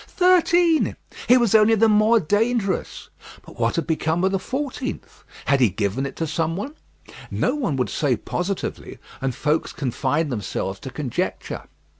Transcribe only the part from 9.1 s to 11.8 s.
and folks confined themselves to conjecture.